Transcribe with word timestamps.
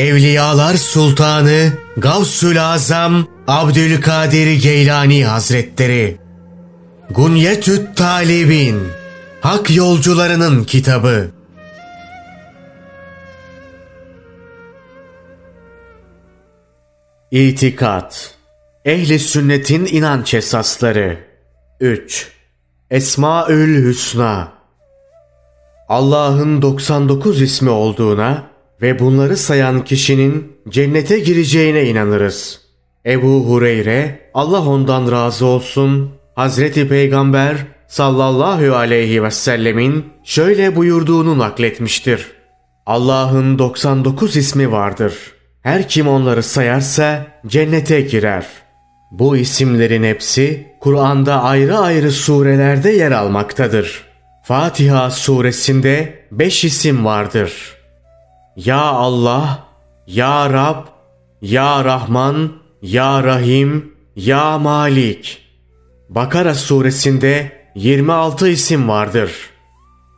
Evliyalar 0.00 0.74
Sultanı 0.74 1.72
Gavsül 1.96 2.64
Azam 2.72 3.26
Abdülkadir 3.46 4.62
Geylani 4.62 5.24
Hazretleri. 5.24 6.18
Gunyetüt 7.10 7.96
Talibin 7.96 8.82
Hak 9.40 9.70
Yolcularının 9.70 10.64
Kitabı. 10.64 11.30
İtikat. 17.30 18.34
Ehli 18.84 19.18
Sünnet'in 19.18 19.86
inanç 19.86 20.34
esasları. 20.34 21.18
3. 21.80 22.32
Esmaül 22.90 23.84
Hüsna. 23.84 24.52
Allah'ın 25.88 26.62
99 26.62 27.42
ismi 27.42 27.70
olduğuna 27.70 28.49
ve 28.82 28.98
bunları 28.98 29.36
sayan 29.36 29.84
kişinin 29.84 30.52
cennete 30.68 31.18
gireceğine 31.18 31.86
inanırız. 31.86 32.60
Ebu 33.06 33.44
Hureyre, 33.48 34.30
Allah 34.34 34.66
ondan 34.66 35.12
razı 35.12 35.46
olsun, 35.46 36.10
Hazreti 36.34 36.88
Peygamber 36.88 37.56
sallallahu 37.88 38.76
aleyhi 38.76 39.22
ve 39.22 39.30
sellemin 39.30 40.04
şöyle 40.24 40.76
buyurduğunu 40.76 41.38
nakletmiştir. 41.38 42.26
Allah'ın 42.86 43.58
99 43.58 44.36
ismi 44.36 44.72
vardır. 44.72 45.14
Her 45.62 45.88
kim 45.88 46.08
onları 46.08 46.42
sayarsa 46.42 47.26
cennete 47.46 48.00
girer. 48.00 48.46
Bu 49.10 49.36
isimlerin 49.36 50.02
hepsi 50.02 50.66
Kur'an'da 50.80 51.42
ayrı 51.42 51.78
ayrı 51.78 52.12
surelerde 52.12 52.90
yer 52.90 53.12
almaktadır. 53.12 54.04
Fatiha 54.44 55.10
suresinde 55.10 56.24
5 56.32 56.64
isim 56.64 57.04
vardır. 57.04 57.79
Ya 58.66 58.92
Allah, 58.92 59.64
Ya 60.06 60.44
Rab, 60.44 60.92
Ya 61.40 61.80
Rahman, 61.82 62.60
Ya 62.82 63.22
Rahim, 63.24 63.94
Ya 64.14 64.58
Malik. 64.58 65.40
Bakara 66.08 66.54
suresinde 66.54 67.52
26 67.74 68.48
isim 68.48 68.88
vardır. 68.88 69.50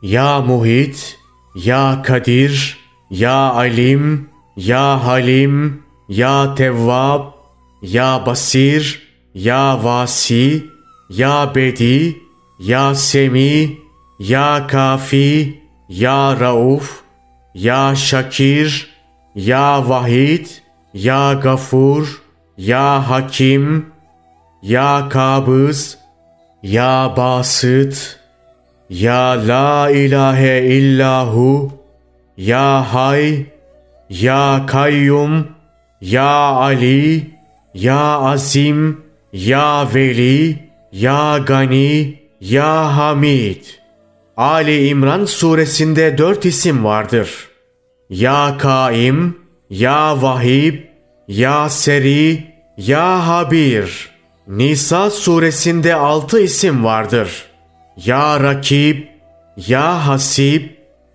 Ya 0.01 0.41
Muhit, 0.41 1.19
Ya 1.55 2.01
Kadir, 2.01 2.77
Ya 3.09 3.53
Alim, 3.53 4.29
Ya 4.57 5.05
Halim, 5.05 5.83
Ya 6.09 6.55
Tevvab, 6.55 7.33
Ya 7.81 8.25
Basir, 8.25 9.01
Ya 9.33 9.83
Vasi, 9.83 10.65
Ya 11.09 11.55
Bedi, 11.55 12.21
Ya 12.59 12.95
Semi, 12.95 13.79
Ya 14.19 14.67
Kafi, 14.67 15.61
Ya 15.87 16.39
Rauf, 16.39 17.02
Ya 17.53 17.95
Şakir, 17.95 18.89
Ya 19.35 19.89
Vahid, 19.89 20.47
Ya 20.93 21.33
Gafur, 21.33 22.21
Ya 22.57 23.09
Hakim, 23.09 23.85
Ya 24.61 25.09
Kabız, 25.09 25.97
Ya 26.63 27.13
Basit, 27.17 28.19
Ya 28.89 29.47
La 29.47 29.91
ilahe 29.91 30.61
illahu, 30.65 31.71
Ya 32.37 32.81
Hay, 32.93 33.45
Ya 34.09 34.65
Kayyum, 34.65 35.47
Ya 36.01 36.55
Ali, 36.55 37.33
Ya 37.73 38.19
Azim, 38.19 39.03
Ya 39.31 39.83
Veli, 39.93 40.69
Ya 40.91 41.37
Gani, 41.37 42.19
Ya 42.39 42.97
Hamid. 42.97 43.82
Ali 44.37 44.87
İmran 44.87 45.25
suresinde 45.25 46.17
dört 46.17 46.45
isim 46.45 46.83
vardır. 46.83 47.47
Ya 48.09 48.57
Kaim, 48.59 49.37
Ya 49.69 50.21
Vahib, 50.21 50.79
Ya 51.27 51.69
Seri, 51.69 52.43
Ya 52.77 53.27
Habir. 53.27 54.09
Nisa 54.47 55.09
suresinde 55.09 55.95
altı 55.95 56.39
isim 56.39 56.83
vardır. 56.83 57.45
Ya 58.05 58.39
Rakib, 58.43 58.97
Ya 59.67 60.07
Hasib, 60.07 60.63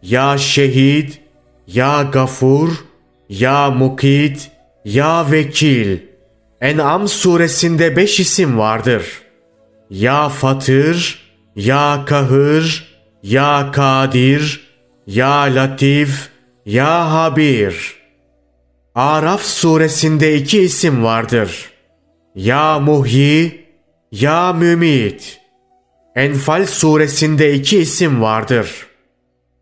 Ya 0.03 0.39
Şehid, 0.39 1.13
Ya 1.67 2.03
Gafur, 2.03 2.69
Ya 3.29 3.71
Mukit, 3.71 4.51
Ya 4.85 5.31
Vekil. 5.31 5.99
En'am 6.61 7.09
suresinde 7.09 7.97
beş 7.97 8.21
isim 8.21 8.59
vardır. 8.59 9.05
Ya 9.91 10.29
Fatır, 10.29 11.19
Ya 11.57 12.05
Kahır, 12.07 12.89
Ya 13.23 13.73
Kadir, 13.73 14.69
Ya 15.07 15.43
Latif, 15.55 16.29
Ya 16.67 17.13
Habir. 17.13 17.95
Araf 18.95 19.43
suresinde 19.43 20.37
iki 20.37 20.61
isim 20.61 21.05
vardır. 21.05 21.71
Ya 22.35 22.79
Muhyi, 22.79 23.67
Ya 24.13 24.53
Mümit. 24.53 25.41
Enfal 26.15 26.67
suresinde 26.67 27.55
iki 27.55 27.79
isim 27.79 28.23
vardır. 28.23 28.87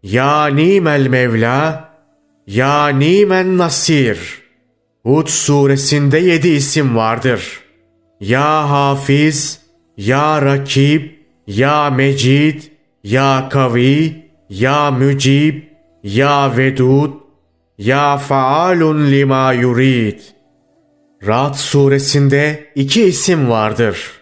Ya 0.02 0.46
Nimel 0.46 1.06
Mevla, 1.06 1.88
Ya 2.46 2.88
Nimen 2.88 3.58
Nasir. 3.58 4.18
Hud 5.02 5.26
suresinde 5.28 6.18
yedi 6.18 6.48
isim 6.48 6.96
vardır. 6.96 7.60
Ya 8.20 8.70
Hafiz, 8.70 9.60
Ya 9.96 10.42
Rakib, 10.42 11.02
Ya 11.46 11.90
Mecid, 11.90 12.62
Ya 13.06 13.48
Kavi, 13.48 14.24
Ya 14.48 14.90
Mücib, 14.90 15.62
Ya 16.02 16.56
Vedud, 16.56 17.10
Ya 17.78 18.18
Faalun 18.18 19.10
Lima 19.10 19.52
Yurid. 19.52 20.20
Ra'd 21.26 21.54
suresinde 21.54 22.72
iki 22.74 23.04
isim 23.04 23.50
vardır. 23.50 24.12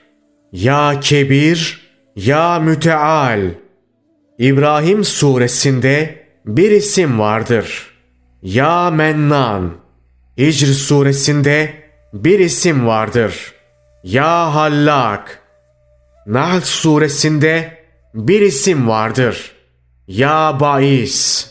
Ya 0.52 1.00
Kebir, 1.00 1.80
Ya 2.16 2.58
Müteal. 2.58 3.40
İbrahim 4.38 5.04
suresinde 5.04 6.24
bir 6.46 6.70
isim 6.70 7.18
vardır. 7.18 7.86
Ya 8.42 8.90
Mennan. 8.90 9.72
Hicr 10.38 10.66
suresinde 10.66 11.74
bir 12.12 12.38
isim 12.38 12.86
vardır. 12.86 13.52
Ya 14.02 14.54
Hallak. 14.54 15.42
Nahl 16.26 16.60
suresinde 16.60 17.83
bir 18.14 18.40
isim 18.40 18.88
vardır. 18.88 19.52
Ya 20.08 20.60
Bais. 20.60 21.48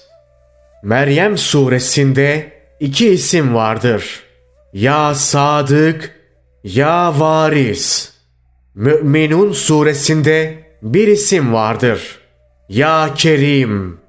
Meryem 0.83 1.37
suresinde 1.37 2.53
iki 2.79 3.09
isim 3.09 3.55
vardır. 3.55 4.23
Ya 4.73 5.15
Sadık, 5.15 6.19
Ya 6.63 7.19
Varis. 7.19 8.13
Mü'minun 8.75 9.51
suresinde 9.51 10.63
bir 10.81 11.07
isim 11.07 11.53
vardır. 11.53 12.19
Ya 12.69 13.09
Kerim. 13.15 13.99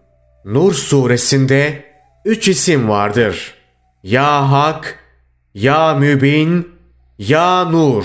Nur 0.44 0.72
suresinde 0.72 1.84
üç 2.24 2.48
isim 2.48 2.88
vardır. 2.88 3.54
Ya 4.02 4.50
Hak, 4.50 4.98
Ya 5.54 5.94
Mübin, 5.94 6.68
Ya 7.18 7.64
Nur. 7.64 8.04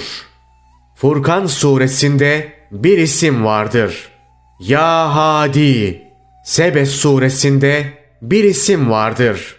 Furkan 0.95 1.45
suresinde 1.45 2.53
bir 2.71 2.97
isim 2.97 3.45
vardır. 3.45 4.09
Ya 4.59 5.15
Hadi. 5.15 6.01
Sebe 6.43 6.85
suresinde 6.85 7.93
bir 8.21 8.43
isim 8.43 8.89
vardır. 8.89 9.55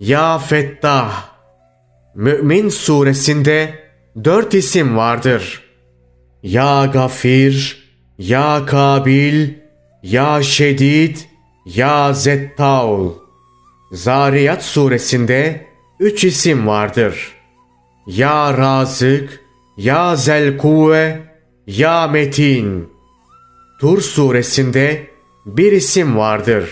Ya 0.00 0.38
Fettah. 0.38 1.28
Mü'min 2.14 2.68
suresinde 2.68 3.74
dört 4.24 4.54
isim 4.54 4.96
vardır. 4.96 5.62
Ya 6.42 6.86
Gafir, 6.86 7.88
Ya 8.18 8.66
Kabil, 8.66 9.48
Ya 10.02 10.42
Şedid, 10.42 11.16
Ya 11.64 12.12
Zettaul. 12.12 13.12
Zariyat 13.92 14.64
suresinde 14.64 15.66
üç 16.00 16.24
isim 16.24 16.66
vardır. 16.66 17.32
Ya 18.06 18.58
Razık, 18.58 19.40
Ya 19.76 20.16
Zelkuve, 20.16 21.20
Ya 21.66 22.06
Metin. 22.06 22.97
Tur 23.78 24.00
suresinde 24.00 25.06
bir 25.46 25.72
isim 25.72 26.16
vardır. 26.16 26.70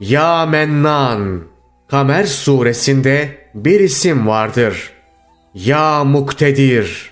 Ya 0.00 0.46
Mennan. 0.46 1.42
Kamer 1.88 2.24
suresinde 2.24 3.38
bir 3.54 3.80
isim 3.80 4.26
vardır. 4.26 4.92
Ya 5.54 6.04
Muktedir. 6.04 7.10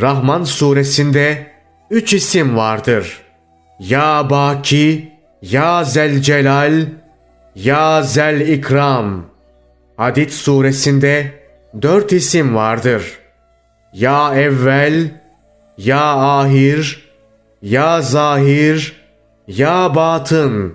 Rahman 0.00 0.44
suresinde 0.44 1.46
üç 1.90 2.14
isim 2.14 2.56
vardır. 2.56 3.22
Ya 3.78 4.30
Baki, 4.30 5.12
Ya 5.42 5.84
Zelcelal, 5.84 6.86
Ya 7.54 8.02
Zel 8.02 8.40
İkram. 8.40 9.26
Hadid 9.96 10.30
suresinde 10.30 11.32
dört 11.82 12.12
isim 12.12 12.54
vardır. 12.54 13.18
Ya 13.92 14.34
Evvel, 14.34 15.20
Ya 15.78 16.14
Ahir, 16.14 17.03
Ya 17.64 18.02
Zahir, 18.02 18.92
Ya 19.48 19.94
Batın. 19.94 20.74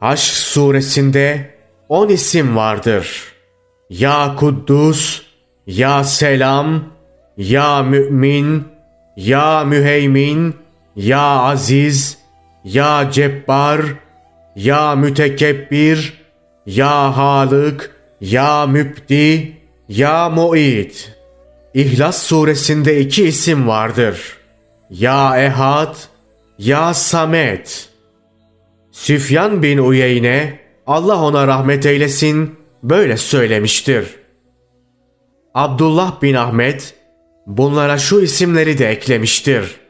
Haşr 0.00 0.32
suresinde 0.32 1.54
on 1.88 2.08
isim 2.08 2.56
vardır. 2.56 3.32
Ya 3.90 4.34
Kuddus, 4.36 5.22
Ya 5.66 6.04
Selam, 6.04 6.84
Ya 7.36 7.82
Mü'min, 7.82 8.64
Ya 9.16 9.64
Müheymin, 9.64 10.54
Ya 10.96 11.20
Aziz, 11.20 12.18
Ya 12.64 13.10
Cebbar, 13.12 13.80
Ya 14.56 14.94
Mütekebbir, 14.96 16.22
Ya 16.66 17.16
Halık, 17.16 17.96
Ya 18.20 18.66
Mübdi, 18.66 19.56
Ya 19.88 20.28
Mu'id. 20.28 20.94
İhlas 21.74 22.22
suresinde 22.22 23.00
iki 23.00 23.24
isim 23.24 23.68
vardır. 23.68 24.36
Ya 24.90 25.38
Ehad, 25.44 25.96
Ya 26.58 26.94
Samet. 26.94 27.88
Süfyan 28.92 29.62
bin 29.62 29.78
Uyeyne, 29.78 30.60
Allah 30.86 31.22
ona 31.22 31.46
rahmet 31.46 31.86
eylesin, 31.86 32.56
böyle 32.82 33.16
söylemiştir. 33.16 34.06
Abdullah 35.54 36.22
bin 36.22 36.34
Ahmet, 36.34 36.94
bunlara 37.46 37.98
şu 37.98 38.20
isimleri 38.20 38.78
de 38.78 38.88
eklemiştir. 38.88 39.80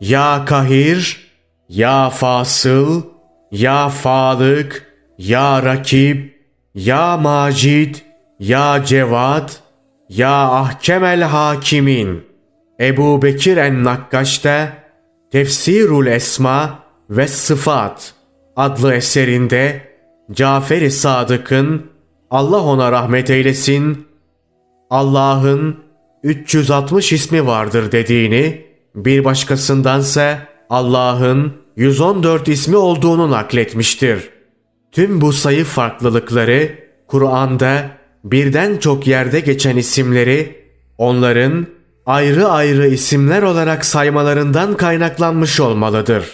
Ya 0.00 0.44
Kahir, 0.46 1.30
Ya 1.68 2.10
Fasıl, 2.10 3.02
Ya 3.50 3.88
Falık, 3.88 4.86
Ya 5.18 5.62
Rakib, 5.62 6.24
Ya 6.74 7.16
Macid, 7.16 7.94
Ya 8.38 8.84
Cevad, 8.84 9.50
Ya 10.08 10.50
Ahkemel 10.50 11.22
Hakimin. 11.22 12.24
Ebu 12.80 13.22
Bekir 13.22 13.56
en-Nakkaş'ta 13.56 14.79
Tefsirul 15.30 16.06
Esma 16.06 16.78
ve 17.10 17.28
Sıfat 17.28 18.14
adlı 18.56 18.94
eserinde 18.94 19.88
Cafer-i 20.32 20.90
Sadık'ın 20.90 21.86
Allah 22.30 22.62
ona 22.62 22.92
rahmet 22.92 23.30
eylesin 23.30 24.06
Allah'ın 24.90 25.76
360 26.22 27.12
ismi 27.12 27.46
vardır 27.46 27.92
dediğini 27.92 28.66
bir 28.94 29.24
başkasındansa 29.24 30.38
Allah'ın 30.70 31.52
114 31.76 32.48
ismi 32.48 32.76
olduğunu 32.76 33.30
nakletmiştir. 33.30 34.30
Tüm 34.92 35.20
bu 35.20 35.32
sayı 35.32 35.64
farklılıkları 35.64 36.78
Kur'an'da 37.06 37.90
birden 38.24 38.76
çok 38.76 39.06
yerde 39.06 39.40
geçen 39.40 39.76
isimleri 39.76 40.66
onların 40.98 41.66
ayrı 42.10 42.48
ayrı 42.48 42.86
isimler 42.86 43.42
olarak 43.42 43.84
saymalarından 43.84 44.76
kaynaklanmış 44.76 45.60
olmalıdır. 45.60 46.24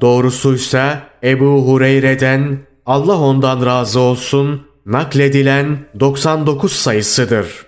Doğrusuysa 0.00 1.02
Ebu 1.22 1.66
Hureyre'den 1.66 2.58
Allah 2.86 3.18
ondan 3.18 3.66
razı 3.66 4.00
olsun 4.00 4.66
nakledilen 4.86 5.78
99 6.00 6.72
sayısıdır. 6.72 7.65